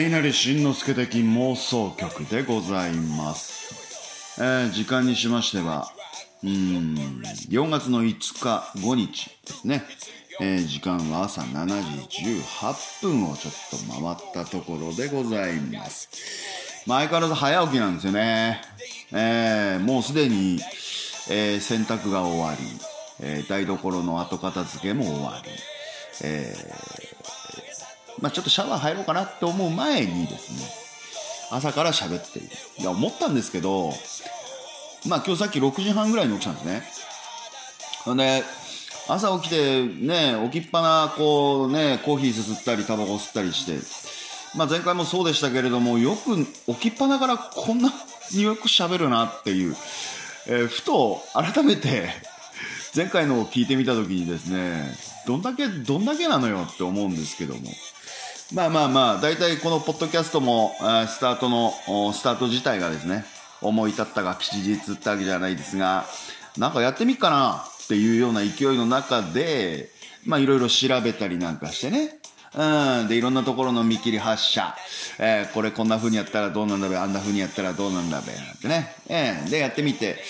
[0.00, 4.40] 稲荷慎之介的妄想曲でございます。
[4.40, 5.92] えー、時間にしましては、
[6.42, 9.84] うん、4月の5日、5日ですね。
[10.40, 11.66] えー、時間は朝7
[12.08, 16.08] 時18分をちょっと回ったところでございます。
[16.86, 18.62] まあ、相変わらず早起きなんですよね。
[19.12, 20.60] えー、もうすでに、
[21.28, 22.64] えー、洗濯が終わり、
[23.20, 25.50] えー、台所の後片付けも終わり、
[26.22, 27.19] えー、
[28.20, 30.80] まあ、ちょっとシャワー入ろうかなって思う前にですね、
[31.50, 32.48] 朝から喋っている。
[32.78, 33.92] いや、思ったんですけど、
[35.08, 36.82] まあ今日さっき6時半ぐらいに起きたんですね。
[38.04, 38.42] ほんで、
[39.08, 43.78] 朝起きてね、起きっぱな、こうね、コーヒーすすったり、タバコ吸ったりして、
[44.56, 46.44] まあ前回もそうでしたけれども、よく
[46.74, 47.90] 起きっぱなからこんな
[48.32, 49.74] によく喋るなっていう、
[50.46, 52.08] えー、ふと改めて
[52.94, 54.94] 前回のを聞いてみた時にですね、
[55.26, 57.60] どんだけ、どんだけなのよって思うんですけども。
[58.52, 61.72] まあまあまあ、大体このポッドキャストも、スタートの、
[62.12, 63.24] スタート自体がですね、
[63.62, 66.04] 思い立ったが吉日ってわけじゃないですが、
[66.58, 69.90] なんかやってみっかなっていうような勢いの中で、
[70.24, 72.18] まあいろいろ調べたりなんかしてね。
[72.56, 73.08] うん。
[73.08, 74.74] で、いろんなところの見切り発車。
[75.20, 78.96] えー、これこんな風にやったらどうなんだべ、あんな風にやったらどうなんだべ、なんてね。
[79.08, 80.24] えー、で、やってみて、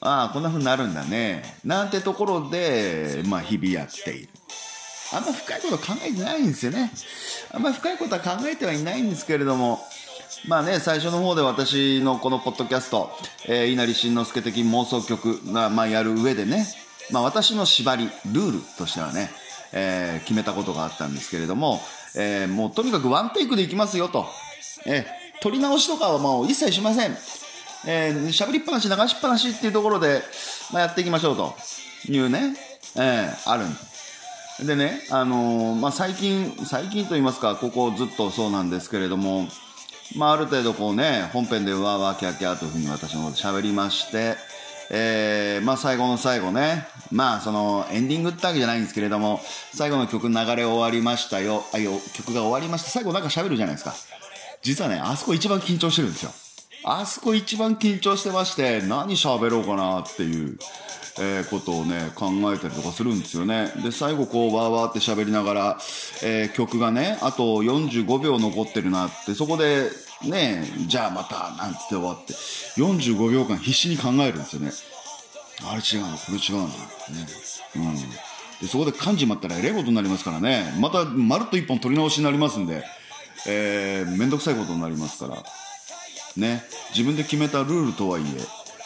[0.00, 1.42] ああ、こんな風になるんだね。
[1.64, 4.28] なんてところで、まあ日々やっている。
[5.12, 6.90] あんま深いこと考えてないんですよね。
[7.50, 9.80] あんま深いことは考えてはいないんですけれども、
[10.48, 13.10] まあね、最初の方で私のこのポッドキャスト、
[13.46, 16.66] えー、稲荷慎之介的妄想曲が、まあ、やる上でね、
[17.10, 19.30] まあ私の縛り、ルールとしてはね、
[19.72, 21.80] えー、決めたことがあったんですけれども、
[22.16, 24.26] えー、もうとにかくワンテイクでいきますよと。
[24.84, 25.04] えー、
[25.40, 27.16] 撮り直しとかはもう一切しません。
[27.86, 30.22] えー、喋りっぱなし、流しっぱなしっていうところで、
[30.72, 31.54] まあ、やっていきましょうと
[32.08, 32.56] いうね、
[32.96, 33.91] えー、あるんです。
[34.60, 39.48] でね、あのー、まあ、最近、最近と言いますか、ここずっとそうなんですけれども、
[40.16, 44.36] まあ、ある程度こうね、本編でわーわーキャーキャーというふうに私のこと喋りまして、
[44.90, 49.40] えー、まあ、最後の最後ね、まあ、その、エンディングってわけじゃないんですけれども、
[49.74, 52.90] 最後の曲流れ終わりましたよ、あ、よ、曲が終わりました。
[52.90, 53.94] 最後なんか喋るじゃないですか。
[54.60, 56.32] 実はね、あそこ一番緊張してるんですよ。
[56.84, 60.58] あそこ一番緊張してまして、何喋ろうかなっていう。
[61.20, 63.70] えー、ことをね考えたりとかするんですよね。
[63.82, 65.78] で最後こうわーわーって喋りながら、
[66.22, 69.90] えー、曲がねあと45秒残ってるなってそこで
[70.24, 74.72] ねじゃあまたなんつって終わって45秒間必死に考えるんですよね。
[75.64, 76.72] あれ違うなこれ違うなね。
[77.76, 77.94] うん。
[78.60, 80.72] でそこで噛んじまったらえらいことになりますからね。
[80.80, 82.84] またまるっと一本取り直しになりますんで
[83.46, 85.42] えー、めんどくさいことになりますから。
[86.36, 86.64] ね。
[86.90, 88.22] 自分で決めたルールとはい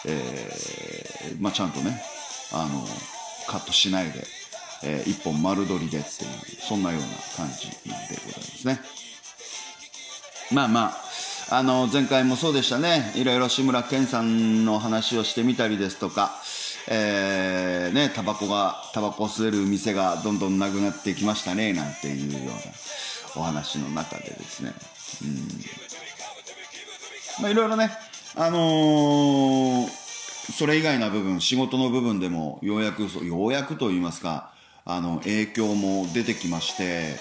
[0.04, 0.52] え
[1.30, 2.00] えー、まあちゃんとね
[2.52, 2.86] あの
[3.48, 4.24] カットしないで、
[4.84, 8.80] えー、一本丸取りでっていうそんなような感じでございますね。
[10.52, 10.92] まあま
[11.50, 13.12] ああの前回もそうでしたね。
[13.16, 16.32] いろいろ志村けんさんの話をしてみたりですとか
[16.88, 22.52] えー、ねタバコがタバコを吸える店がどんどんなくなってきましたねなんていうような
[23.36, 24.72] お話の中でですね。
[25.22, 25.48] うん。
[27.40, 27.90] まあいろいろね
[28.34, 30.06] あのー
[30.52, 34.52] それ以外な部分、仕事の部分でもようやく、ようやくと言いますか、
[34.84, 37.16] あの、影響も出てきまして、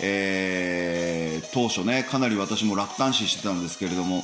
[0.00, 4.22] えー、当初ね、かなり私も楽観視してたんですけれども、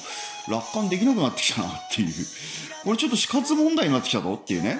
[0.48, 2.14] 楽観できなくなってきたなっていう。
[2.84, 4.78] これちょっと死活問題になってきたぞっていうね。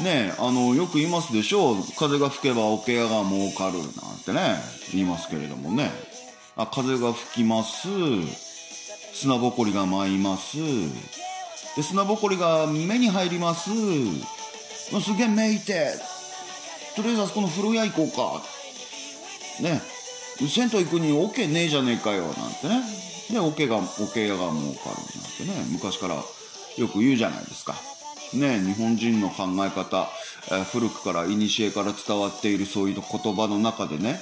[0.00, 1.76] ねあの、よく言いますでしょう。
[1.98, 5.90] 風が吹けば桶屋が儲かるなんてね、言いますけれどもね。
[6.56, 7.88] あ、風が吹きます。
[9.12, 10.58] 砂ぼこりが舞います。
[11.76, 13.70] で砂ぼこりが目に入ります。
[13.70, 15.92] すげえ目いて。
[16.96, 18.42] とりあえずあそこの風呂屋行こうか。
[19.62, 19.80] ね。
[20.48, 22.82] 銭湯行くにオ、ケねえじゃねえかよなんてね。
[23.30, 23.80] でオケがオ
[24.12, 24.96] ケ屋が儲かる
[25.46, 25.66] なんてね。
[25.70, 27.74] 昔からよく言うじゃないですか。
[28.34, 30.08] ね日本人の考え方、
[30.50, 34.18] え、古くから古から伝わっているそういう言葉の中でね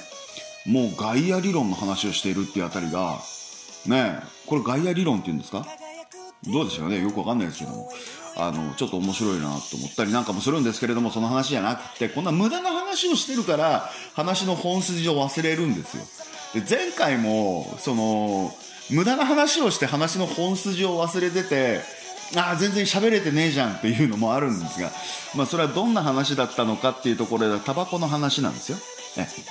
[0.65, 3.19] もうガイア理論の話をしているっていうあたりが
[3.85, 5.65] ねこれガイア理論って言うんですか？
[6.51, 7.01] どうでしょうね。
[7.01, 7.89] よくわかんないですけども。
[8.37, 16.03] あのちょっと面白いなと思ったりなんかもするんですけれどもその話じゃなくてこんな無駄な話をしてるから話の本筋を忘れるんですよ。
[16.53, 18.53] で前回もその
[18.89, 21.81] 無駄な話をして話の本筋を忘れてて
[22.37, 24.91] ああ全然喋れてねえじゃんっていうのもあるんですが、
[25.35, 28.77] まあ、それはどんな話だったのかっていうところでタバコの話なんですよ。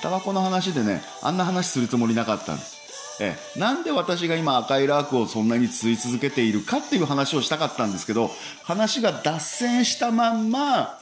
[0.01, 2.80] タバコの話でねあんな話するつもりなかったんです。
[3.23, 8.31] えなんで私が今赤いラークをそんなに吸い続けているかっていう話をしたかったんですけど
[8.63, 10.97] 話が脱線したまんま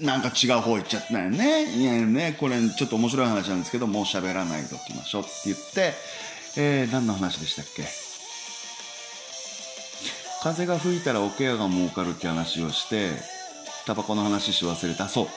[0.00, 1.64] なんか違う方行っちゃったよね。
[1.64, 5.92] いやね、これちょっと面白い話なんですけど、もう喋らないでおきましょうって言って、
[6.56, 7.84] えー、何の話でしたっけ？
[10.42, 13.10] 風が吹いたらおケアが儲かるって話をして、
[13.86, 15.08] タバコの話し忘れた。
[15.08, 15.28] そ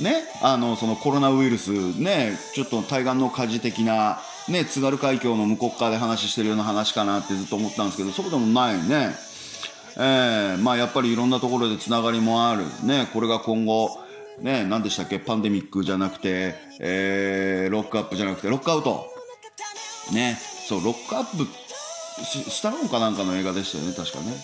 [0.00, 0.02] う。
[0.02, 9.14] ね、あの、そのコロナウイルス、ね、ちょっと対岸の火事的な、ね、津軽海峡の向こう側で話してるような話かなってずっと思ったんですけど、そうでもないね。
[9.96, 12.64] えー、まあやっぱりいろんなところでつながりもある。
[12.84, 13.98] ね、これが今後、
[14.40, 19.06] ね、何でしたっけ、パンデミックじゃなくて、えー、ロックアップじゃなくて、ロックアウト。
[20.12, 21.46] ね、そう、ロックアップ、
[22.50, 24.34] スタローンかなんかの映画でしたよね、確かね。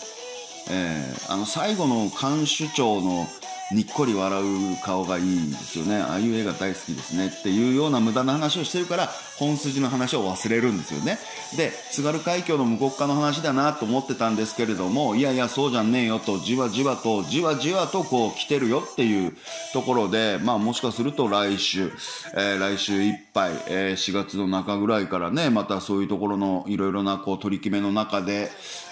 [0.70, 3.26] えー、あの最後の監守長の
[3.70, 5.96] にっこり笑う顔がいいんですよね。
[5.96, 11.18] ああいう映画大好きですねっていうような無駄な話をしてるから本筋の話を忘れるんですよね。
[11.56, 19.36] で津軽海峡の向こう側の話だなと思ってたんですけれどもいやいやそうじゃねえよとじわじわとじわじわとこう来てるよっていう
[19.74, 21.92] ところでまあもしかすると来週、
[22.34, 28.50] えー、来週いっぱい、えー、4月の中ぐらいからねまたそういうところのいろいろなこう取り決めの中で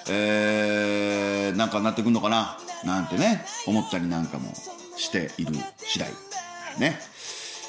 [0.09, 2.59] えー、なんかなってくんのかな？
[2.85, 4.53] なんてね、思ったりなんかも
[4.97, 6.09] している次第。
[6.79, 7.01] ね。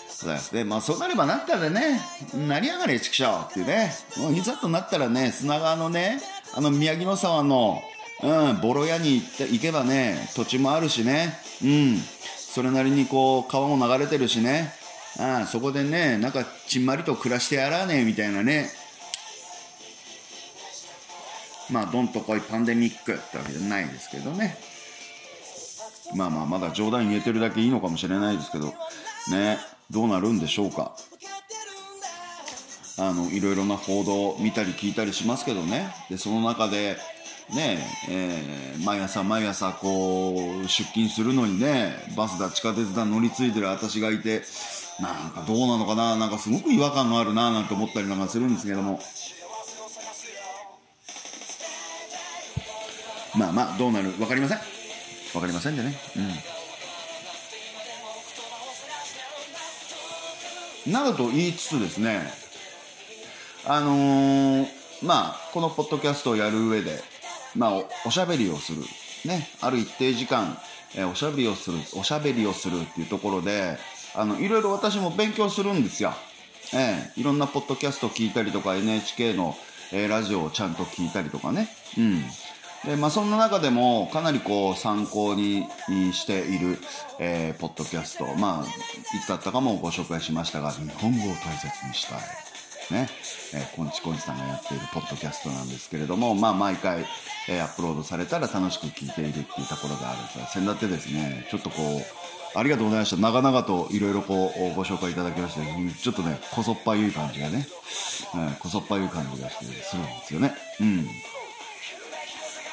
[0.09, 0.63] そうですね。
[0.63, 2.01] まあそうなればなったらね、
[2.33, 3.91] 成り上がれ、畜生っていうね。
[4.17, 6.19] もういざとなったらね、砂川のね、
[6.55, 7.81] あの宮城野沢の、
[8.23, 11.37] うん、ボロ屋に行って行けばね、土地もあるしね。
[11.63, 11.97] うん。
[12.35, 14.73] それなりにこう、川も流れてるしね。
[15.19, 18.69] ああそこでね、なんかちんまりと暮らしてやらねえみたいなね。
[21.69, 24.57] まあ、どんとこいパンデミックってわけじゃないですけどね。
[26.15, 28.73] まあまあ、まだ冗談言えてるだけいいのかもしれないですけど、
[29.29, 29.57] ね、
[29.91, 30.95] どうなるんでしょうか。
[32.99, 35.93] あの、いろいろな報道を見たり聞いたりしますけどね。
[36.09, 36.97] で、その中で、
[37.53, 37.79] ね
[38.09, 44.43] えー、毎朝毎朝こう、出勤するのにね、バスだ地下鉄だ乗り継いでる私がいて、
[44.99, 48.99] なんかどうなのかな、なんかすごく違和感があるな、なんて思ったりなんかするんですけども。
[53.37, 54.57] まあまあどうなる分かりません。
[55.31, 55.95] 分かりませんでね。
[60.85, 60.91] うん。
[60.91, 62.21] などと言いつつですね
[63.65, 64.67] あのー、
[65.03, 67.01] まあこのポッドキャストをやる上で
[67.55, 68.81] まあおおしゃべりをする。
[69.25, 70.57] ねある一定時間、
[70.95, 73.77] えー、おしゃべりをするおしゃべりをするっていうところで
[74.15, 76.13] あのいろいろ私も勉強するんですよ。
[76.73, 79.55] ええー、いろんなポッドキャスト聞いたりとか NHK の、
[79.91, 81.69] えー、ラジオをちゃんと聞いたりとかね。
[81.97, 82.23] うん
[82.87, 85.67] でまあ、そんな中でもかなりこう参考に
[86.13, 86.77] している、
[87.19, 92.19] えー、ポッドキャスト、まあ、いつだったかもご紹介しましたが日本語を大切にしたい。
[92.89, 93.09] ね、
[93.53, 97.05] えー、コンチコンチさんがやっているポッドキャストなんですけれども、まあ、毎回、
[97.49, 103.17] えー、アップロードされたら楽しく聞いているっていうところがあるんですが、先だってですね、ちょっとこう、ありがとうございました。
[103.17, 105.61] 長々といろいろこう、ご紹介いただきまして、
[106.01, 107.67] ちょっとね、こそっぱゆい感じがね、
[108.33, 110.55] うん、こそっぱゆい感じがしてするんですよね。
[110.79, 111.07] うん。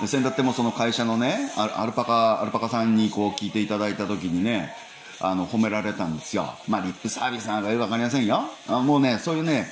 [0.07, 4.75] 先だってもその会社のねアルパカアルパカさんにこう聞いていただいた時にね
[5.21, 6.55] あの褒められたんですよ。
[6.69, 8.43] まあリップサービスなんかよく分かりませんよ。
[8.69, 9.69] あもうねそういうね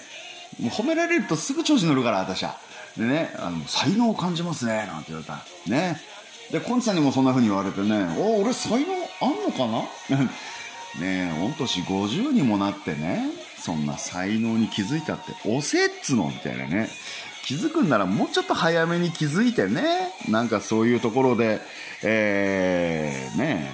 [0.60, 2.56] もう褒められるとすぐ調子乗るから私は。
[2.96, 5.42] でねあの才能を感じますねなんて言われた。
[5.70, 6.00] ね。
[6.50, 8.86] でコンチさんにもそんな風に言われてねお俺才能
[9.20, 9.80] あんのかな？
[11.00, 13.24] ねえ御年50にもなってね
[13.58, 16.26] そんな才能に気づいたっておせっつの？
[16.26, 16.88] みたいなね。
[17.44, 21.60] 気づくんならもうちょっと早めに気づいてね、なんかそういうところで、
[22.02, 23.72] えー、ね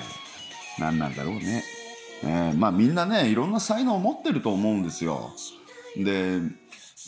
[0.78, 1.64] え何なんだろうね。
[2.24, 5.30] えー、まあみんなね、いろんな才能を持ってると思うんですよ。
[5.96, 6.40] で、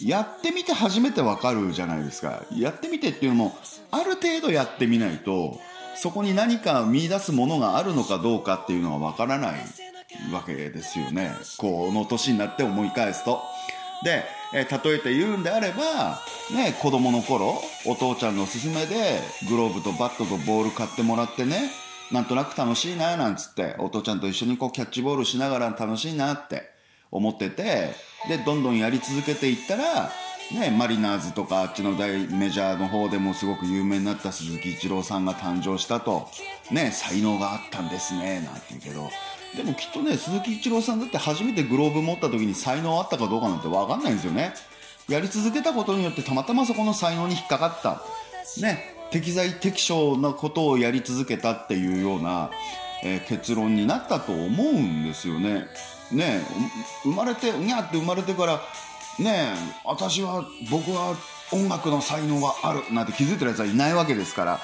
[0.05, 2.45] やってみて初めてわかるじゃないですか。
[2.53, 3.57] やってみてっていうのも、
[3.91, 5.59] ある程度やってみないと、
[5.97, 9.61] そこに何か見出すものがあるのかどうかっていうのはわからない
[10.33, 11.33] わけですよね。
[11.59, 13.43] この年になって思い返すと。
[14.03, 16.21] で、え、例えて言うんであれば、
[16.55, 21.71] ね、子供の頃、お父ちゃんの勧めで、グローブとバットとボール買ってもらってね、
[22.11, 26.71] なんとなく楽しいな、なんつって、お父ちゃんと一緒にこうキャッチボールしながら楽しいなって
[27.11, 27.95] 思ってて、
[28.29, 30.11] で、どんどんやり続けていったら、
[30.53, 36.29] ね、マリナーズとかあっちの大メジャーの方でもすごく有名になった鈴木一郎さんが誕生したと、
[36.73, 39.09] ね、才能があったんですね、なんて言うけど、
[39.57, 44.55] でもきっとね、鈴木一郎さんだって初めてグローブ持った時に才能あったかどうかなんて分かんないんですよね。
[45.09, 48.03] やり続けたことによってたまたまそこの才能に引っかかった。
[48.61, 52.51] ね、適材適所なことをやり続けたっていうような、
[53.03, 55.67] えー、結論になったと思うんですよね。
[56.13, 56.41] ね
[57.03, 58.61] 生まれて、うにゃって生まれてから、
[59.19, 59.55] ね
[59.85, 61.17] 私は、僕は
[61.53, 64.61] 音楽の才能があるなんて気づいてるやつはいないわけですから、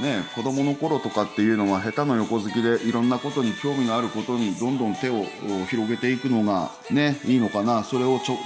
[0.00, 5.24] ね、子供の頃とかっていうのは下手の横好きでいろんなことに興味があることにどんどん手を
[5.68, 7.84] 広げていくのがねいいのかな。
[7.84, 8.36] それをちょ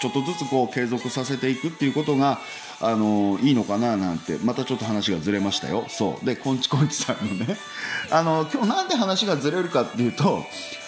[0.00, 2.38] ちょっとずつこう継続させていくっていうことが
[2.80, 4.38] あのいいのかななんて。
[4.42, 5.84] またちょっと話がずれましたよ。
[5.88, 6.26] そう。
[6.26, 7.56] でこんちこんちさんのね。
[8.10, 10.44] あの今日なんで話がずれるかっていうと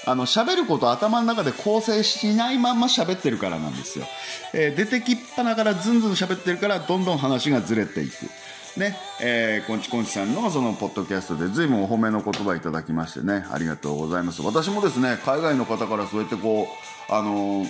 [0.06, 4.06] あの喋ること頭の中で構成しないまんま喋ってるからなんですよ、
[4.52, 8.28] えー、出てきっぱなからずんずん喋ってるからどんどん話がずれていく。
[8.76, 14.42] ね、えー、こんちこんちさんのそのポッドキャストで随分お褒めの言葉いただきましてね、ありがとうございます。
[14.42, 16.68] 私もですね、海外の方からそうやってこ
[17.08, 17.66] う、あのー、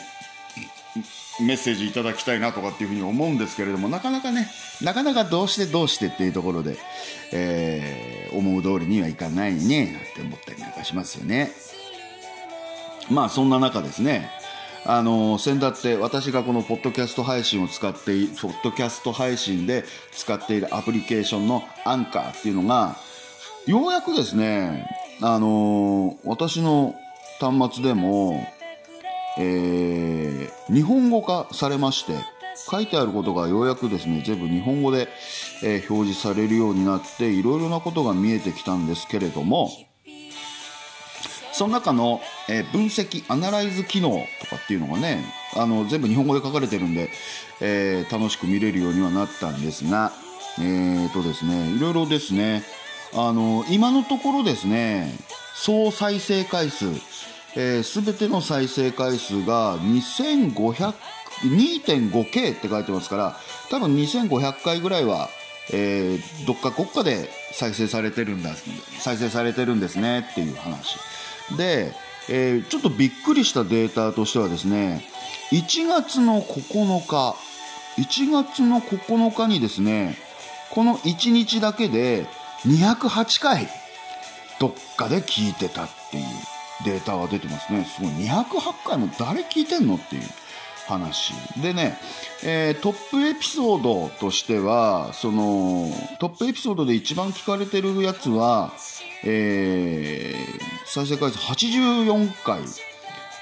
[1.47, 4.49] メッセージいただきたいなとかっていうふうに思うんですけれども、なかなかね、
[4.83, 6.77] なかなかどうしてどうしてっていうところで、
[7.33, 11.53] えー、思う通りにはいかないね、なんて思ったりなんかしますよね。
[13.11, 14.29] まあそんな中ですね、
[14.89, 17.99] あの先だって私がこのポッドキャスト配信を使って
[18.41, 22.97] ポッドキャスト配信で使っているアプリケーションのアンカーっていうのが
[23.67, 24.89] ようやくですね
[25.21, 26.95] あの私の
[27.41, 28.47] 端末でも、
[29.39, 32.13] えー、日本語化されまして
[32.71, 35.09] 書いてあることがようやくですね全部日本語で、
[35.65, 39.69] えー、表示されるようになっていろいろなことが見えてきたんですけれども
[41.57, 42.21] その中の、
[42.51, 45.25] えー、分析、アナライズ機能とかっていうのがね、
[45.57, 47.09] あの、全部日本語で書かれてるんで、
[47.63, 50.13] えー、楽しく見れるようにはなったんですが、
[50.59, 52.63] えーとですね、いろいろですね、
[53.15, 55.11] あの、今のところですね、
[55.55, 57.01] 総再生回数、す、
[57.57, 60.93] えー、べ、ての再生回数が2500、
[61.43, 63.37] 2.5K って書いてますから、
[63.71, 65.31] 多分2500回ぐらいは、
[65.73, 68.51] えー、どっか国家で再生されてるんだ、
[68.99, 70.99] 再生されてるんですねっていう話。
[71.57, 71.93] で、
[72.29, 75.05] えー、ちょっとびっくりしたデータとしてはですね、
[75.53, 77.37] 1月の9日、
[77.99, 80.17] 1月の9日にですね、
[80.71, 82.27] この1日だけで
[82.67, 83.69] 208回
[84.59, 86.25] どっかで聞いてたっていう
[86.85, 87.85] データが出てますね。
[87.85, 88.11] すごい。
[88.11, 90.23] 208回も誰聞いてんのっていう
[90.87, 91.33] 話。
[91.61, 91.99] でね、
[92.45, 98.73] えー、トップエピソードとしては、その、トップエピソードで一番聞かれてるやつは、
[99.29, 102.61] えー、再生回数84回、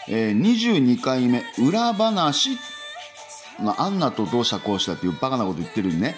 [0.08, 2.56] えー、22回目、裏話、
[3.60, 6.16] まあ、アンナとどうしたこうしたっていうバカなこと言ってるんね、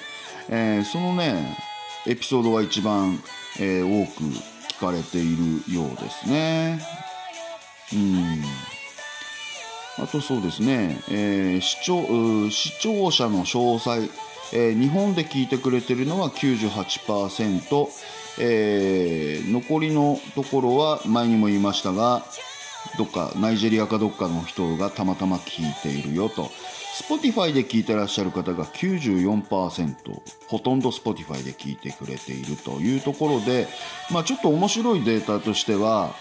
[0.48, 1.56] えー、そのね、
[2.06, 3.18] エピソードが一番、
[3.58, 4.22] えー、多く
[4.76, 6.80] 聞かれているようですね。
[7.92, 8.44] うん。
[9.98, 14.08] あとそうですね、えー、視聴視聴者の詳細、
[14.52, 17.88] えー、日本で聞いてくれてるのは98%、
[18.38, 22.24] えー、残りのところは前にも言いましたが
[22.98, 26.50] どっかナイジェリアかどっかの人がたまたま聞いているよと。
[26.96, 29.94] Spotify で聞いてらっしゃる方が94%
[30.46, 33.68] ほとんど Spotify で聞いてくれているというところで、
[34.10, 36.14] まあ、ちょっと面白いデータとしては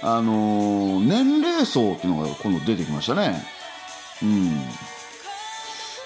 [0.00, 3.42] あのー、年齢層っていうのが今度出てきましたね。
[4.22, 4.60] うん。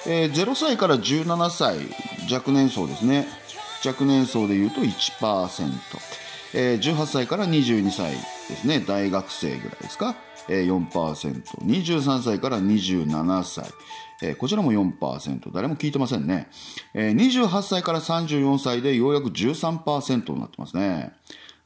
[0.07, 1.79] えー、0歳から17歳
[2.33, 3.27] 若年層ですね。
[3.85, 5.71] 若年層でいうと1%、
[6.55, 8.13] えー、18歳から22歳
[8.49, 8.81] ですね。
[8.81, 10.17] 大学生ぐらいですか、
[10.49, 13.71] えー、4%、23歳から27歳、
[14.23, 16.49] えー、こちらも4%、誰も聞いてませんね、
[16.95, 21.13] えー、28歳から34歳でようやく13%になってますね。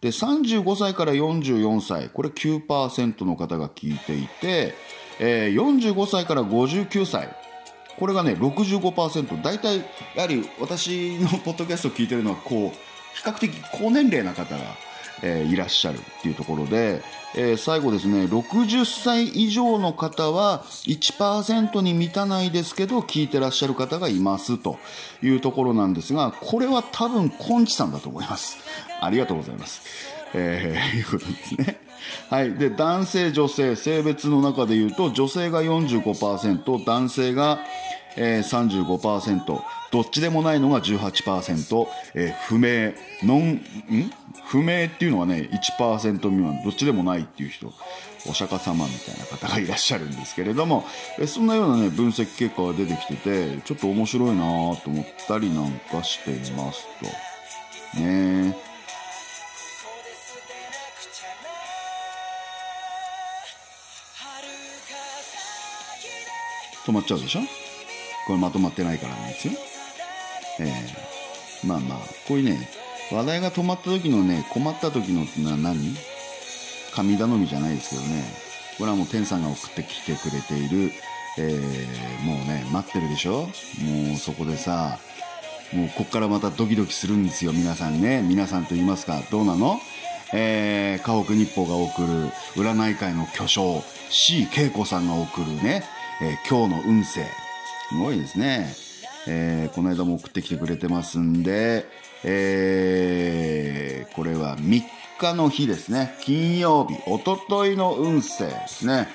[0.00, 4.75] で、35歳から44歳、これ9%の方が聞いていて、
[5.19, 7.29] えー、45歳から59歳、
[8.00, 9.78] これがね65%大体
[10.16, 14.62] やはり私のポッドキャストを聞いてるのはこう比較的高年齢な方が、
[15.23, 17.02] えー、いらっしゃるっていうところで、
[17.37, 24.78] えー、最後ですね60歳以上の方は1%に満たないですけど聞いてらっしゃる方がいますと。
[25.23, 28.57] いうところなんですがこれは多分コンチさんだと思います。
[29.02, 29.83] ありがとうございます。
[30.33, 31.89] えー、いうことですね。
[32.28, 32.54] はい。
[32.54, 37.61] で、男性、女性、性別の中で言うと、女性が45%、男性が、
[38.16, 42.92] えー、35%、どっちでもないのが18%、えー、不明、
[43.23, 43.61] ノン、ん？
[44.47, 47.73] 不明っていうのはね、1%未満、どっちでもないっていう人、
[48.28, 50.85] お釈迦様みたいな方がいらっしゃるんですけれども、
[51.19, 54.42] えそんなようなね、分析結果が出てきてて、ちょっと面白いな
[54.76, 56.87] と思ったりなんかしています
[57.95, 58.00] と。
[58.00, 58.70] ね
[66.90, 67.40] 止まっちゃうでしょ？
[68.26, 69.54] これまとまってないからなんですよ。
[70.59, 70.64] え。
[71.64, 72.68] ー、まあまあ、こういうね、
[73.12, 75.97] 話題が止まった時のね、困った時のってのは何？
[76.94, 78.25] 神頼みじゃないですけどね、
[78.78, 80.90] これはもう天さんが送ってきてくれている、
[81.38, 83.42] えー、もうね、待ってるでしょ？
[83.42, 84.99] もうそこでさ、
[85.73, 88.23] もうこっからまたドキドキするんですよ皆さんね。
[88.23, 89.23] 皆さんと言いますか。
[89.30, 89.80] どうなの？
[90.32, 92.09] えー、河北日報が送る
[92.54, 95.85] 占い界の巨匠 C 恵子さんが送るね、
[96.23, 97.27] えー、今日の運勢。
[97.89, 98.75] すごいですね、
[99.27, 101.87] えー、この間も送ってきてくれてますんで、
[102.25, 104.83] えー、これは3
[105.19, 106.17] 日の日ですね。
[106.21, 109.09] 金曜日おとといの運勢ですね、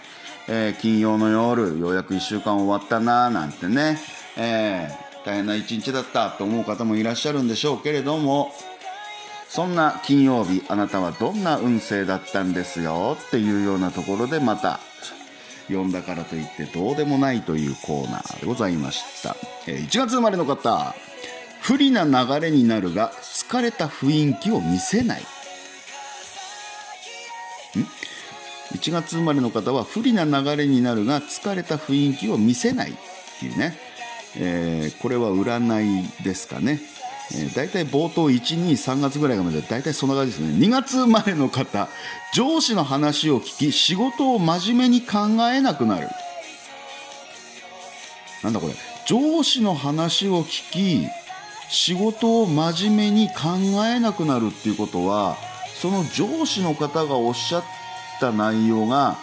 [0.48, 3.98] えー、金曜の夜ようやく1週間終わったなーなんてね、
[4.38, 8.52] えー、大変な一日だったと思う方もいらっしゃるんでしょうけれども
[9.48, 13.16] そんな金曜日あなたはどんな運勢だったんですよ？
[13.28, 14.80] っていうようなところでまた
[15.68, 19.36] 読んだからといってどうでもないというコーナーでございました、
[19.68, 20.96] え1月生まれの方。
[21.62, 25.22] 不利な流れになるが疲れた雰囲気を見せない。
[25.22, 25.24] ん
[28.76, 32.94] ？1月生まれの方は不利な流れになるが疲れた雰囲気を見せないっ
[33.40, 33.76] ていうね、
[34.38, 36.80] えー、これは占いですかね。
[37.32, 40.66] えー、大体冒頭123月ぐらいまで大体そんな感じですね。
[40.66, 41.90] 2月生まれの方
[42.34, 46.08] 上司の話を聞き仕事を真面目に考えなくなる。
[48.44, 48.74] なんだこれ。
[49.08, 51.08] 上司の話を聞き
[51.70, 55.36] 仕事を真面目に考えなくなるっていうことは
[55.82, 57.64] その上司の方がおっしゃっ
[58.20, 59.18] た内容が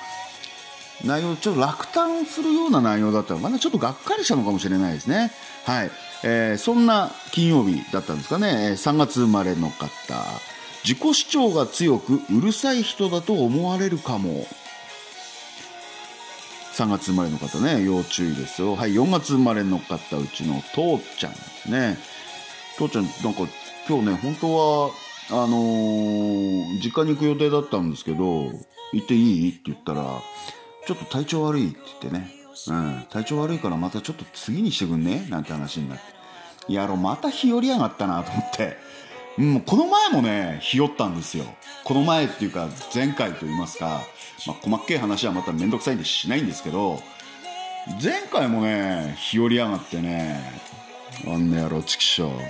[1.04, 3.58] 内容ちょっと落胆するような内容だったのかな。
[3.58, 5.32] ちょっとがっかりしたのかもしれないですね。
[5.64, 5.90] はい。
[6.24, 8.72] えー、そんな金曜日だったんですかね。
[8.76, 9.88] 3月生まれの方。
[10.84, 14.46] 自己主張が強くうるさい人だと思われるかも。
[16.74, 17.84] 3月生まれの方ね。
[17.84, 18.76] 要注意ですよ。
[18.76, 21.98] はい4月生まれの方うちの父ちゃんですね。
[22.78, 23.46] 父ちゃんなんか
[23.88, 24.90] 今日ね本当は
[25.30, 28.50] あのー、実家に行く予定だったんですけど
[28.92, 29.50] 行っていい？
[29.50, 30.20] って言ったら
[30.86, 32.32] ちょっと体調悪いって言ってね。
[32.68, 35.26] うん、体調悪いからまたちょっと次にしてくんね？
[35.28, 36.04] なんて話になって。
[36.68, 38.76] やろ、また日和やがったなと思って。
[39.38, 41.44] うん、この前もね、日和ったんですよ。
[41.84, 44.02] この前っていうか、前回と言いますか、
[44.46, 47.00] まあ、細っけい話はまためんどくさいんでしないんですけど、
[48.02, 50.60] 前回もね、日和やがってね、
[51.26, 52.40] あんな野郎、チキショー。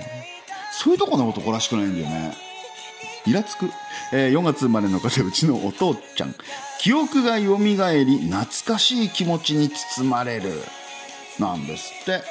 [0.71, 2.35] そういうとこの男らしくないんだよね。
[3.25, 3.69] イラつく。
[4.11, 6.35] えー、4月生まれの方、うちのお父ちゃん。
[6.79, 10.51] 記憶が蘇り懐かしい気持ちに包まれる
[11.39, 12.21] なんですって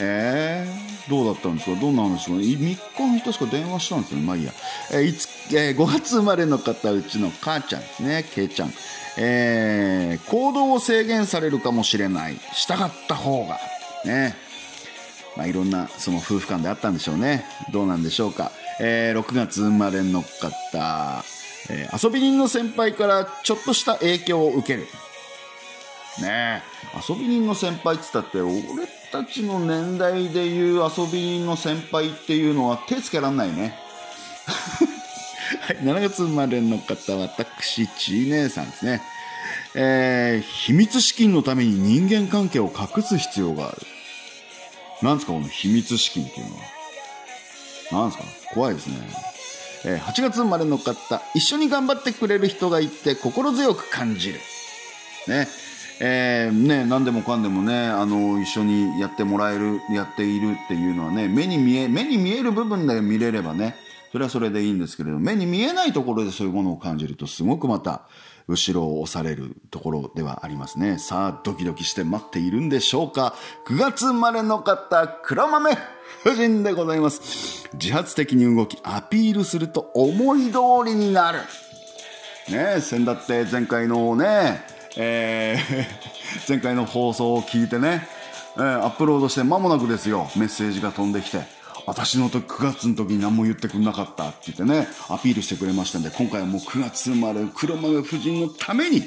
[0.00, 1.80] えー、どうだったんですか？
[1.80, 2.76] どんな話か3日
[3.14, 4.52] に確か電話したんですよまあいいや、
[4.92, 8.72] えーいつえー、5月生まれの方うちの母ちゃんですねけいちゃん。
[9.18, 12.34] えー、行動を制限されるかもしれない。
[12.52, 13.58] 従った方が。
[14.04, 14.34] ね。
[15.36, 17.44] まあいろんなその夫婦間であったんでしょうね。
[17.72, 18.52] どうなんでしょうか。
[18.80, 21.24] えー、6月生まれの方。
[21.70, 24.86] えー、遊び人の先輩からちょっとした影響を受ける。
[26.20, 26.62] ね、
[27.08, 28.56] 遊び人の先輩っつったって、俺
[29.12, 33.74] たちの年代でいう遊び人の先輩っていうのは手つけらんないね。
[35.66, 39.02] はい、7月生まれの方、私、ちー姉さんですね。
[39.74, 43.78] えー、秘密資金のために人間関係を隠す必要がある。
[45.02, 46.56] なんですか、この秘密資金っていうの
[48.00, 48.08] は。
[48.08, 48.96] なんですか怖いですね。
[49.86, 54.40] え8月生まれの方一緒に頑張ってくれる人がいて心強く感じる
[55.28, 55.48] ね
[56.00, 63.76] えー、ね何でもかんでもねあの一緒にやってもらえるやっているっていうのはね目に見え目に見える部分で見れればね
[64.12, 68.06] それはそれでいいんですけれど目に見えないところでそういうものを感じるとすごくまた
[68.48, 73.34] 後ろを押されるところではありますねさあドキドキして待っているんでしょうか
[73.66, 75.76] 9月生まれの方黒豆
[76.24, 77.68] 夫人でございます。
[77.74, 81.38] 自発的に動き、アピールすると思い通りになる。
[82.48, 85.86] ねえ、先だって前回のね、えー、
[86.48, 88.08] 前回の放送を聞いてね、
[88.56, 91.40] えー、アップロードして間もなくですよ、メッセージが飛んできて、
[91.86, 99.00] 私の時9月の時に何も言ってくれなかったって言ってね、アピールしてくれましたんで、今回はもう9月生まれ黒豆夫人のために、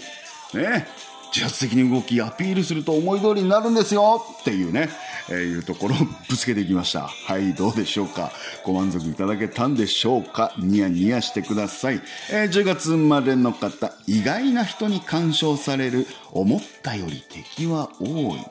[0.53, 0.87] ね、
[1.33, 4.89] 自発的に動きアピールすると思い通りになるんですよっていうね、
[5.29, 5.97] えー、いうところを
[6.29, 7.07] ぶつけていきました。
[7.07, 8.31] はい、どうでしょうか？
[8.63, 10.53] ご満足いただけたんでしょうか？
[10.57, 12.01] ニヤニヤしてください。
[12.31, 18.35] えー、10月生まれの方、意外な人に干渉される、思ったより敵は多い。
[18.35, 18.43] ね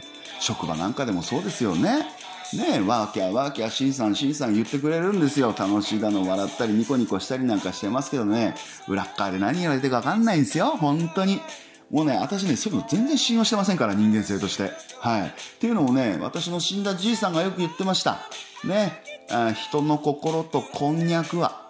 [0.00, 0.02] え、
[0.40, 2.06] 職場なんかでもそうですよね。
[2.54, 5.54] ねえ、ワーキャーワーキャー、シンさん、シンさん言ってくれるんですよ。
[5.56, 8.54] 楽しいだの、笑ったり、ニコニコしたりなんかしてますけどね、
[8.88, 10.68] 裏っ側で何言われてるかわかんないんですよ。
[10.78, 11.42] 本当に。
[11.90, 14.72] もうね、私ね、そういうの全然信用してませんから、人間性として。
[14.98, 15.26] はい。
[15.26, 18.18] っていうのもね、私の死んだじいさんがよく言ってました。
[18.64, 21.68] ね、あ人の心とこんにゃくは、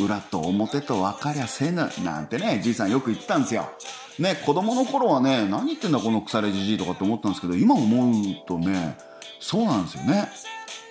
[0.00, 3.68] 裏と表と分かりゃせぬ、なんてね、じいさんよく言ってたんですよ。
[4.20, 8.96] ね、子供の頃はね、何言ってんだこの腐れじじいとかって思ったんですけど、今思うとね、
[9.42, 10.28] そうなんですよね。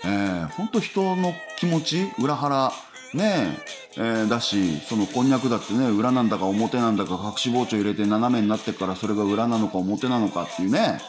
[0.03, 2.71] えー、ほんと人の気持ち、裏腹、
[3.13, 3.57] ね
[3.97, 10.99] えー、だし、そのこんにゃくだってね、裏なんだか表なんだか隠し包丁入れて斜めになってからそれが裏なのか表なのかっていうね、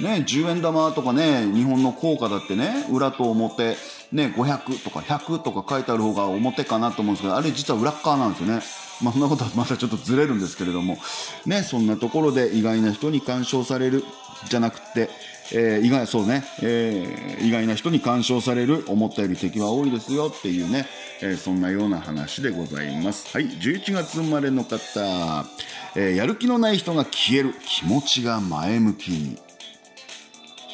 [0.00, 3.76] ね、10円玉とかね、日本の硬貨だってね、裏と表、
[4.12, 8.62] ね、500とか100とか書いてある方が表かなと思うんですけど、あれ実は裏側なんですよね。
[9.02, 10.96] まあ、そんなことはまたちょっとずれるんですけれども、
[11.44, 14.04] ね、そんなところで意外な人に干渉される
[14.48, 15.10] じゃなくて、
[15.52, 20.86] えー、意外、そうね、えー、意外な人に干渉される、思ったより敵は多いですよっていうね、
[21.22, 23.28] えー、そんなような話でございます。
[23.32, 25.46] はい、11月生まれの方、
[25.94, 29.38] えやる気のない人が消える、気持ちが前向きに。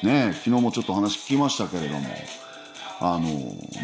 [0.03, 2.09] ね昨日もちょっと話聞きましたけれども、
[3.05, 3.29] あの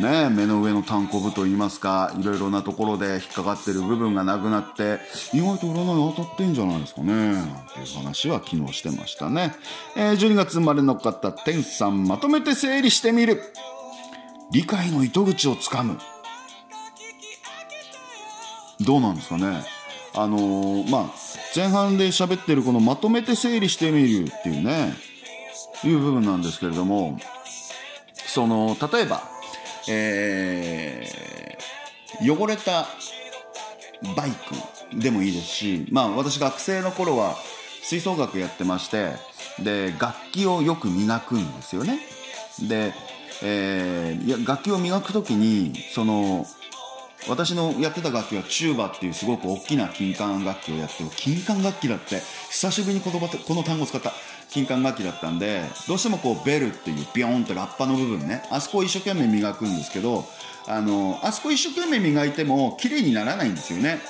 [0.00, 5.00] ね、目の上の単行部といいますか、いろいろなところで引っかかってる部分がなくなって、
[5.32, 9.56] 意外と占い当たってんじゃないですかね、なんていう話は昨日してましたね。
[9.96, 13.42] えー、12月生まれの方、天さん、まとめて整理してみる。
[14.52, 15.98] 理解の糸口をつかむ。
[18.80, 19.64] どうなんですかね。
[20.14, 21.04] あのー、まあ、
[21.56, 24.94] 前半で喋ってるこのまとめて整理してみるっていうね、
[25.84, 27.18] いう部分なんですけれども、
[28.28, 29.22] その、例えば、
[29.88, 32.86] えー、汚れた
[34.14, 37.36] バイクでもいいですし、まあ私学生の頃は
[37.82, 39.12] 吹奏楽やってまして、
[39.62, 42.00] で、楽器をよく磨くんですよね。
[42.68, 42.92] で、
[43.42, 46.46] えー、楽器を磨く時に、その、
[47.28, 51.10] 私のやってた楽器はチューバっていうすごく大きな金管楽器をやってる。
[51.16, 54.12] 金管楽器だって久しぶりに言葉この単語を使った
[54.50, 60.24] 金管楽器だったんでどうしてもこうベルっていうビヨンってラッパの部分ねあそこを一生懸命磨くんですけど
[60.66, 64.00] あのあそこ一生懸命磨いても綺麗にならないんですよね。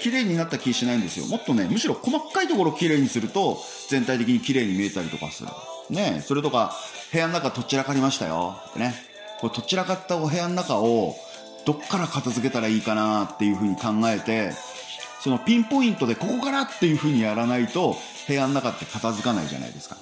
[0.00, 1.26] 綺麗になった気しないんですよ。
[1.26, 5.48] もっとねむしろ細かいところを綺麗にすると全体的に綺麗に見えたりとかする。
[5.90, 6.74] ねそれとか
[7.12, 8.56] 部屋の中とっちらかりましたよ。
[8.76, 8.94] ね。
[9.40, 11.14] これとっちらかったお部屋の中を
[11.64, 14.52] どっから片付けたらいいかなっていうふうに考えて
[15.20, 17.96] そのピンポイントでここからっていうふうにやらないと
[18.26, 19.96] 部屋の中って片付かないじゃないですか。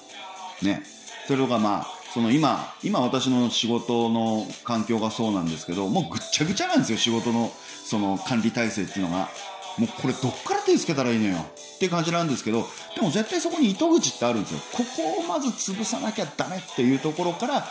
[0.63, 0.81] ね。
[1.27, 7.51] それとかまあ、その今、今私の仕事の環境がそうなんですけど、もうぐっちゃぐちゃなんですよ、仕事の
[7.85, 9.29] その管理体制っていうのが。
[9.77, 14.59] もうこれどっから手つけたらいいのよって感じなんですけど、でも絶対そこに糸口ってあるんですよ。
[14.73, 17.65] ここをまず潰さなきゃダメっていうところから、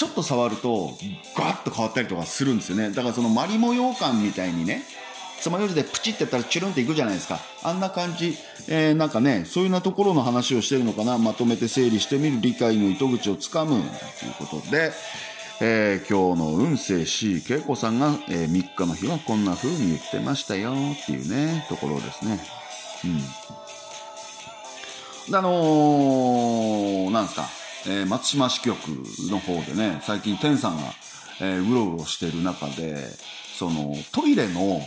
[0.00, 0.94] ちょっと触ると
[1.36, 2.88] ガッと変わったりとかするんですよね。
[2.88, 4.82] だからそのマリ模様感みたいにね、
[5.42, 7.38] 爪楊枝でプチってやったらチュルンっていくじゃないですか。
[7.62, 8.34] あんな感じ、
[8.66, 11.18] えー、なんかね、そういうなところの話をしてるのかな。
[11.18, 13.82] まとめて整理してみる理解の糸口をつかむとい
[14.30, 14.90] うことで、
[15.60, 22.40] えー、今日の運勢 C 恵子さんが、えー、3日の日はこんな風に言ってましたよっていうね、ところですね。
[25.28, 25.36] うん。
[25.36, 28.78] あのー、なんですか、えー、松島支局
[29.30, 30.82] の方でね、最近天さんが、
[31.40, 32.96] えー、うろうろしてる中で、
[33.58, 34.82] そのトイレの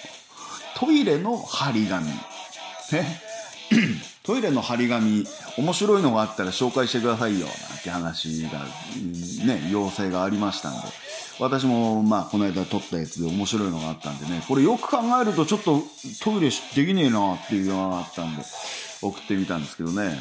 [0.76, 2.06] トイレの張り紙。
[2.06, 3.22] ね。
[4.22, 8.60] トイレの張り紙面白いのがあったら紹介してくださいよなんて話が
[9.46, 10.78] ね要請がありましたんで。
[11.40, 15.82] 私もまあこの間撮ったやつで面白いのがあったんでねこれよく考えるとちょっと
[16.22, 18.42] トイレできねえなっていうのがあったんで
[19.00, 20.18] 送ってみたんですけどね。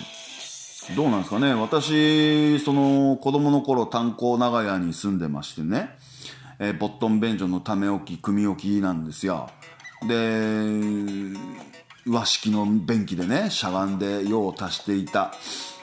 [0.95, 1.53] どうなんですかね。
[1.53, 5.97] 私その子供の頃炭鉱長屋に住んでましてね。
[6.59, 9.49] えー、ボットン便所のため置き組置きなんですよ。
[10.07, 11.35] で
[12.07, 15.33] 和式の便器でねしゃがんで用を足していた。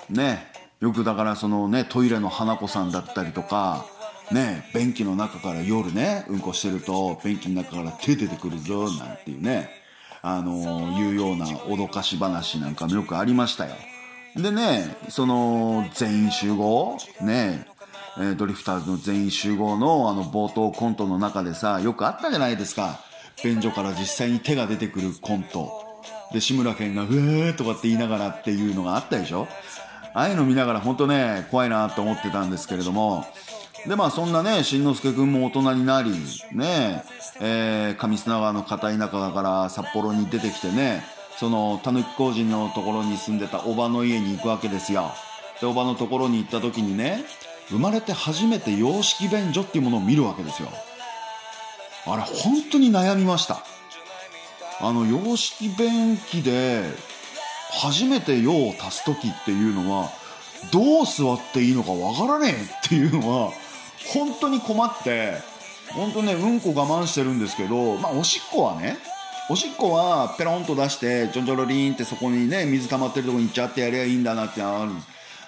[0.08, 0.52] ね。
[0.80, 3.86] よくだからそのねトイレの花子さんだったりとか
[4.32, 9.70] ね便器の中から夜ねうんこしてると便器の中から手出てくるぞなんていうね
[10.20, 13.74] あのー、いうような脅かし話なんかもよくありましたよ。
[14.36, 17.66] でねその全員集合ね
[18.20, 23.00] え、ドリフターズの全員集合のあの冒頭コントの中でさ、よくあったじゃないですか。
[23.42, 25.82] 便所から実際に手が出てくるコント。
[26.32, 29.48] で、志村けんが、うーとかって言いながらっていうのがあったでしょ
[30.14, 33.26] ああいうの見ながら本当ね、怖いなと思ってたんですけれども、
[33.88, 36.10] で、まあそんなね、しんのすけくんも大人になり、
[36.52, 37.02] ね、
[37.40, 41.02] えー、上砂川の片田舎だから札幌に出てきてね、
[41.38, 45.12] その、たぬき工人のところに住んでたおばの家に行くわけですよ。
[45.60, 47.24] で、おばのところに行った時にね、
[47.68, 50.68] 生まれて初めて洋式便所っていうものを見るわけですよ
[52.06, 53.64] あれ本当に悩みました
[54.80, 56.82] あの洋式便器で
[57.72, 60.10] 初めて用を足す時っていうのは
[60.72, 63.52] どう座っていいのかわからねえっていうのは
[64.12, 65.34] 本当に困って
[65.92, 68.98] 本当ねうんこ我慢してるんですけどまあおしっこはね
[69.50, 74.98] おしっこはペロンと出してちょんちょろりんってそこにね水溜まってるとこに行っちゃってやりゃいいんだなってあるん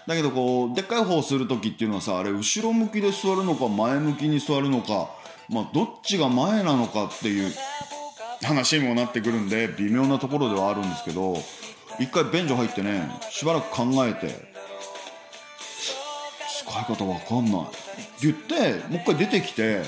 [0.06, 5.08] だけどこうでっかい方をする時っていうのはさあれ後ろ向きで座るのか前向きに座るのか
[5.48, 7.50] まあどっちが前なのかっていう
[8.42, 11.34] 話にもなってくるんで微妙なところではあるんですけど
[11.98, 14.28] 一回便所入ってねしばらく考えて
[16.60, 17.76] 使い方わかんないって
[18.20, 19.82] 言ってもう一回出てきて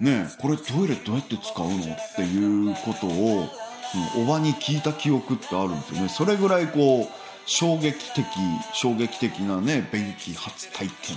[0.00, 1.80] ねこれトイレどうやって使うのっ
[2.16, 3.48] ていうことを
[4.16, 6.08] おばに聞いた記憶ってあるんですよね。
[6.08, 7.08] それぐらいこう
[7.46, 8.24] 衝撃的
[8.72, 11.16] 衝撃的なね便器初体験。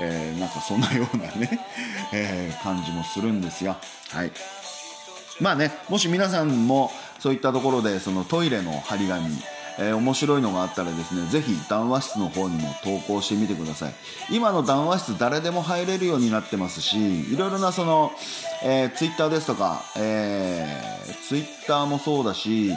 [0.00, 1.58] えー、なんかそんなようなね、
[2.14, 3.76] えー、感じもするんですよ
[4.10, 4.32] はい。
[5.40, 9.36] まあねもし皆さんもそういったところでそのトイレの張り紙
[9.78, 13.92] えー、面白いのがあったらですね、ぜひ談話室の方にも投稿してみてください。
[14.30, 18.12] 今の談話室誰でも入れるようになってますし、いろいろなその、
[18.64, 22.72] えー、ツイッターですとか、えー、ツイッターもそうだし、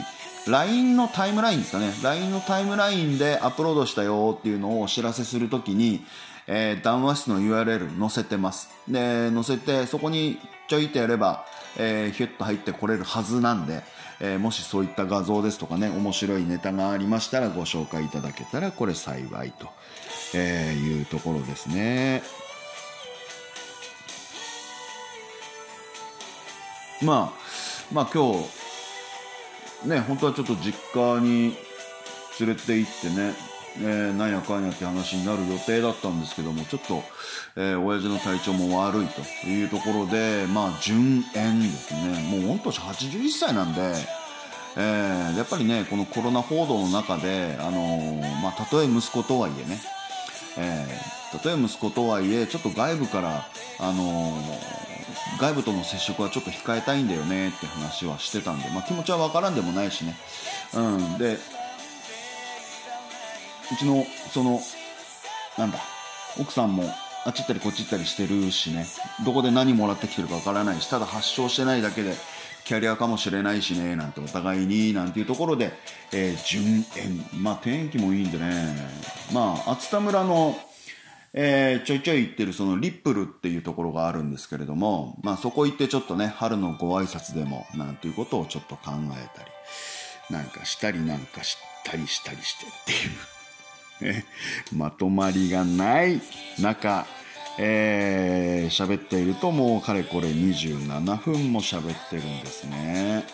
[0.46, 1.92] LINE のタイムラインですかね。
[2.02, 6.04] LINE のタイムラインでアップロードしたよっていうのをお知らせするときに、
[6.48, 8.70] えー、談話室の URL 載せてます。
[8.88, 10.38] で、載せて、そこに
[10.68, 11.44] ちょいとやれば、
[11.76, 13.82] えー、ヒュッと入ってこれるはずなんで、
[14.24, 19.68] えー、もしそういった画像ですとかね、面白いネタがありましたらご紹介いただけたらこれ幸いと、
[20.32, 22.22] えいうところですね。
[27.02, 28.32] まあ、まあ今
[29.84, 31.56] 日、ね、本当はちょっと実家に
[32.38, 33.34] 連れて行ってね、
[33.78, 37.02] えー、なんやかんやって話になる予定だったんですけども、ちょっと、
[37.56, 42.28] えー、親父の体調も悪いというところで、まあ、順延ですね。
[42.30, 43.94] もう御年81歳なんで、
[44.76, 49.80] えー、やっぱりね、このコロナ報道の中で、あのー、まあ、たとえ息子とはいえね、
[50.58, 53.46] えー、たとえ息子とはいえ、ちょっと外部から、
[53.80, 60.16] あのー、外部との接触はちょっと控えたいんだよねって話はしてたんで、まあ、気持ちはわからんでもないしね。
[60.74, 61.18] うん。
[61.18, 61.38] で、
[63.70, 64.60] うちの、その、
[65.58, 65.78] なんだ、
[66.40, 66.84] 奥さんも
[67.24, 68.86] あっち行ったりこっち行ったりしてるしね、
[69.24, 72.14] どこで何もらってきてるかわからないし、ただ発症してないだけで、
[72.64, 75.72] キャリアかもしれないしね、なんてお互いに、なんていうところで、
[76.12, 77.24] えー、順延。
[77.42, 78.74] まあ天気もいいんでね、
[79.32, 80.56] まあ、熱田村の、
[81.32, 89.50] えー、ちょいちょい行ってるそのリップルっていうところがあるんですけれども、まあそこ行ってちょっとね、春のご挨拶でも、なんていうことをちょっと考えたり、
[90.30, 93.41] なんかしたりなんかしたりしたりしてっていう。
[94.72, 96.20] まとまりがない
[96.58, 97.06] 中、
[97.58, 103.24] えー、喋っているともうかれこれ27分も喋ってるんですね。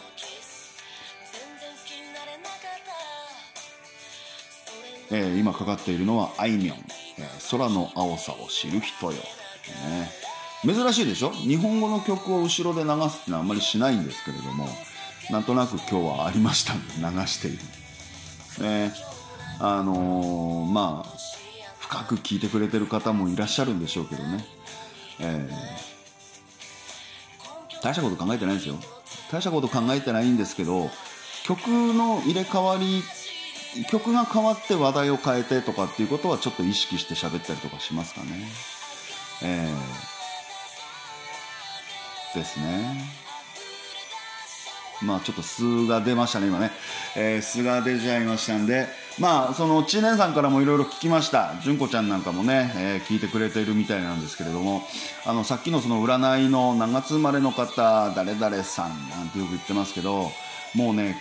[5.11, 6.77] えー、今かかっているのはあいみょん、
[7.17, 10.11] えー、空の青さを知る人よ、ね。
[10.67, 11.31] 珍しいでしょ？
[11.31, 14.69] 日本語の曲を後ろで流すってのはあんまりしないんですけれども、
[15.31, 17.59] なんとなく今日はありましたんで流している。
[18.69, 18.93] ね、
[19.61, 21.09] あのー、まあ、
[21.81, 24.45] 深く聞いてくれてる方もいらっしゃるんでしょうけどね。
[25.21, 28.77] えー、大したこと考えてないんですよ。
[29.33, 30.91] 大したこと考えてないんですけど、
[31.45, 33.03] 曲の入れ替わり、
[33.91, 38.29] 曲が変わって話題を変えてとかっていうことはちょっと意識して喋ったりとかしますかね。
[39.43, 43.28] えー、ですね。
[45.03, 46.71] まあちょっと素が出ましたね、今ね。
[47.17, 48.87] えー、素が出ちゃいましたんで、
[49.19, 51.55] まあその知念さんからもいろいろ聞きました。
[51.63, 54.83] 純子ちゃんなんかもね、えー、聞いてくれているみたいなんですけれども、
[55.27, 60.31] あのさっきのその占いの何月生まれの方、誰々さんなんてよく言ってますけど、
[60.75, 61.21] もうね、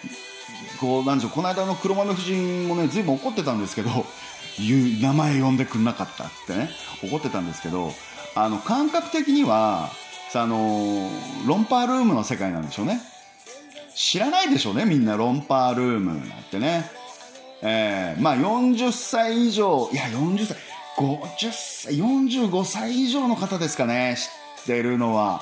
[0.80, 3.90] こうなんでしょう、この間の黒豆夫人もね、ずいぶん怒ってたんですけど、
[4.60, 6.70] 言う、名前呼んでくんなかったってね、
[7.04, 7.94] 怒ってたんですけど、
[8.36, 9.90] あの感覚的には、
[10.30, 11.10] さあの
[11.46, 13.02] ロンパールームの世界なんでしょうね。
[13.97, 16.86] 知らないでしょうね、みんな、ロンパールームなんてね。
[17.63, 20.57] えー、まあ40歳以上、いや40歳、
[20.97, 25.41] 50歳、45歳以上の方ですかね、知ってるのは。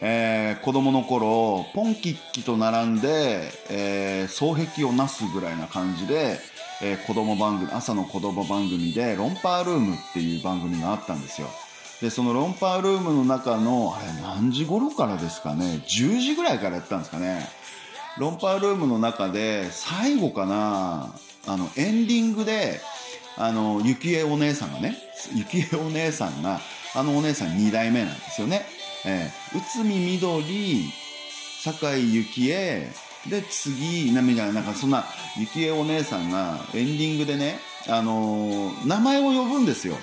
[0.00, 6.38] えー、子供の頃、ポンキッキと並んで、えー、双璧をなすぐらいな感じで、
[6.82, 11.48] えー、子供番組、朝の子供番組で、ロンパールームっていう番組があったんですよ。
[12.00, 17.46] で、そのロンパールームの中の、あれ何時頃からですかね、10時ぐらいからやったんですかね。
[18.18, 21.14] ロンパールームの中で最後かな
[21.46, 22.80] あのエンディングで
[23.36, 24.96] あの幸恵お姉さんがね
[25.34, 26.60] 幸恵お姉さんが
[26.94, 28.66] あのお姉さん2代目なんですよね、
[29.06, 30.84] えー、内海みどり
[31.62, 32.88] 酒井幸恵
[33.30, 35.04] で次涙なんかそんな
[35.36, 39.96] 幸恵お姉さんがエンディングでねあのー、名前を呼ぶんですよ。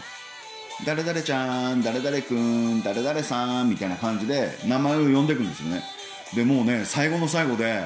[0.85, 5.83] 誰々ちゃん誰々くん誰々さんみたいな感じで名前を呼んでいくんですよね。
[6.35, 7.85] でもうね最後の最後で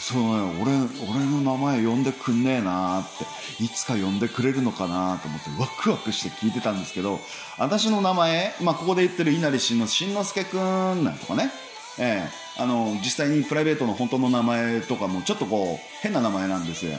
[0.00, 0.22] そう
[0.62, 0.72] 俺
[1.10, 3.40] 俺の名前呼んでくんねえなって。
[3.62, 7.20] いつか呼んでくれるのかなと思ってワクワクして聞いてたんですけど
[7.58, 11.50] 私の名前、まあ、ここで言ってる稲荷慎之慎之介くんなんとかね。
[11.98, 12.62] ええ。
[12.62, 16.92] あの実際にプライベートの本当の名前とかもちょっとこう変な名前なんですよ。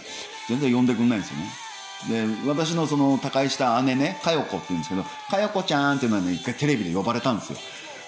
[0.47, 2.27] 全然呼んでくんないんですよね。
[2.27, 7.59] で私のその他界した姉ね佳代子って言うんですけど佳代子ちゃんっていうのはね一回テレビで呼ばれたんですよ。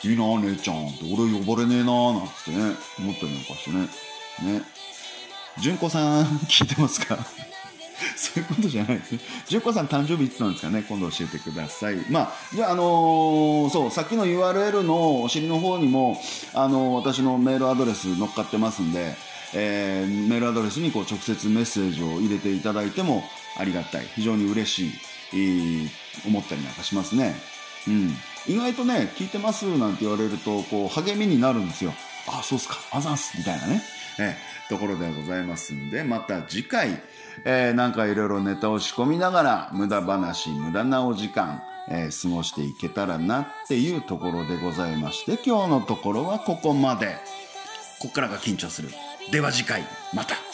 [0.03, 3.81] いいな姉ちゃんって俺呼ばれねえなーなんつってね思ったりなんかしてね
[4.53, 4.61] ね
[5.59, 7.17] 純子さん聞いてますか？
[8.17, 9.19] そういうことじゃないですね。
[9.47, 10.83] 純子さん誕生日いつなんですかね？
[10.89, 11.97] 今度教えてください。
[12.09, 16.19] まあ、じゃあ、あのー、そう、さっきの URL のお尻の方にも、
[16.55, 19.15] あのー、私のメールアドレス載っかってますんで、
[19.53, 23.23] えー、メールアドレスにこう直接メッセージを入れていただいても
[23.57, 24.07] ありがたい。
[24.15, 24.91] 非常に嬉しい、
[25.33, 25.89] えー、
[26.25, 27.35] 思ったりなんかしますね。
[27.87, 28.17] うん。
[28.47, 31.93] 意外とね、聞いてますなんて言われると、こう、励みになるんですよ。
[32.27, 33.81] あ、そうっすか、あざんす、みたいなね。
[34.19, 37.01] えー、ところでございますんで、また次回、
[37.45, 47.17] えー、なんかいろいろネタを仕込みながら、無駄話、無駄なお時間、えー、過ごしていけたらなっていうところでございまして、今日のところはここまで。
[47.99, 48.89] こっからが緊張する。
[49.31, 50.52] では次回、また。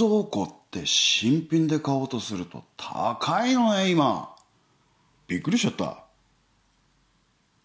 [0.00, 4.34] 蔵庫って新品で買おうとすると高いのね、今。
[5.26, 6.04] びっくりしちゃった。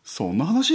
[0.03, 0.73] そんな話？